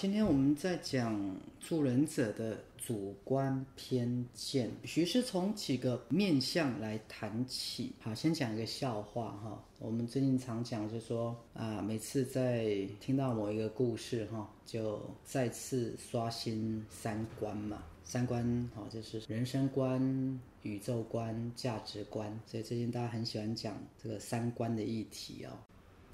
[0.00, 7.92] 今天我们在讲助人者的主观偏见，许是从几个面向来谈起。
[8.00, 9.62] 好，先讲一个笑话哈。
[9.78, 17.82] 我们最近常讲，就是说啊，每次在听到某一个故事哈，就再次刷新三观嘛。
[18.02, 22.34] 三观好，就是人生观、宇宙观、价值观。
[22.46, 25.50] 所以最近大家很喜欢讲这个三观的议题哦。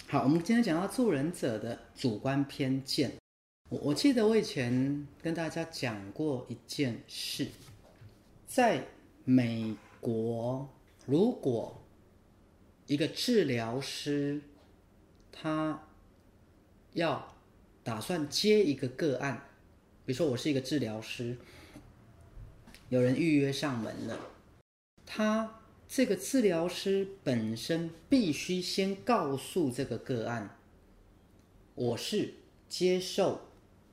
[0.09, 3.13] 好，我们今天讲到助人者的主观偏见。
[3.69, 7.49] 我我记得我以前跟大家讲过一件事，
[8.47, 8.87] 在
[9.25, 10.69] 美国，
[11.05, 11.83] 如果
[12.87, 14.41] 一个治疗师
[15.33, 15.83] 他
[16.93, 17.35] 要
[17.83, 19.49] 打算接一个个案，
[20.05, 21.37] 比如说我是一个治疗师，
[22.89, 24.31] 有人预约上门了，
[25.05, 30.57] 他这个治疗师本身必须先告诉这个个案，
[31.75, 32.35] 我是
[32.69, 33.41] 接受。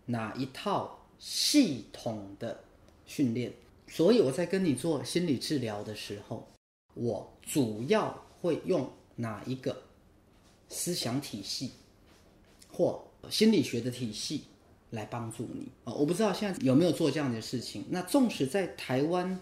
[0.05, 2.63] 哪一套系统的
[3.05, 3.51] 训练？
[3.87, 6.47] 所以我在跟你做心理治疗的时候，
[6.95, 9.83] 我主要会用哪一个
[10.69, 11.71] 思想体系
[12.71, 14.45] 或心理学的体系
[14.89, 15.93] 来帮助你啊？
[15.93, 17.85] 我不知道现在有没有做这样的事情。
[17.89, 19.39] 那纵使在台湾，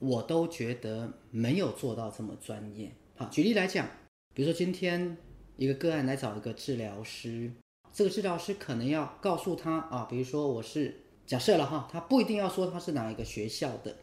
[0.00, 2.90] 我都觉得没有做到这么专业。
[3.14, 3.88] 好，举例来讲，
[4.34, 5.16] 比如说今天
[5.56, 7.50] 一个个案来找一个治疗师。
[7.96, 10.94] 这个治疗师可能要告诉他啊，比如说我是
[11.26, 13.96] 假设了哈，他不一定要说他是哪一个学校的，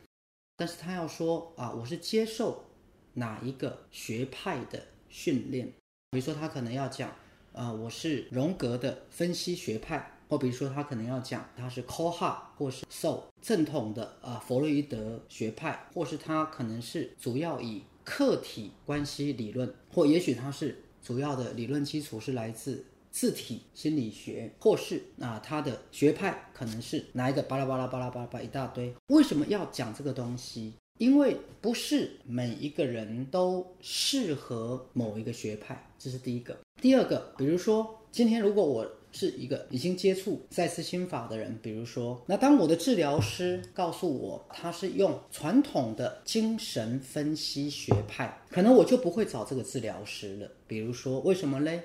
[0.58, 2.66] 但是他要说啊，我是接受
[3.13, 5.67] 哪一个学派的训练。
[6.09, 7.13] 比如说他可能要讲，
[7.52, 22.84] 啊，我是荣格的分析学派，或比如说他可能要讲他是 Coha 或是受正统的啊弗洛伊德学派，或是他可能是主要以客体关系理论，或也许他是主要的理论基础是来自。
[23.13, 28.91] 字体心理学，或是啊，他的学派可能是哪一个巴拉巴拉巴拉巴拉巴拉一大堆。
[29.07, 30.74] 为什么要讲这个东西？
[30.97, 36.57] 因为不是每一个人都适合某一个学派，这是第一个。
[36.81, 50.52] 第二个，比如说今天如果我是一个已经接触赛斯心法的人，比如说，那当我的治疗师告诉我他是用传统的精神分析学派，可能我就不会找这个治疗师了。
[50.66, 51.84] 比如说，为什么嘞？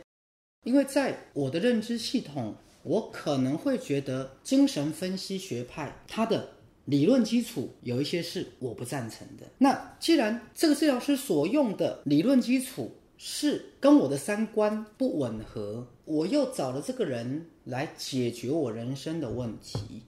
[0.64, 6.48] 因为在我的认知系统，我可能会觉得精神分析学派它的
[6.84, 9.46] 理论基础有一些是我不赞成的。
[9.58, 20.02] 那既然这个治疗师所用的理论基础是跟我的三观不吻合，我又找了这个人来解决我人生的问题，